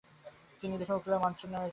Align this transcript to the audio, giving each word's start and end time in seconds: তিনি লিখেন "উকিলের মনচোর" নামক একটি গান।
তিনি 0.61 0.73
লিখেন 0.73 0.95
"উকিলের 0.95 1.21
মনচোর" 1.23 1.47
নামক 1.47 1.59
একটি 1.59 1.67
গান। 1.67 1.69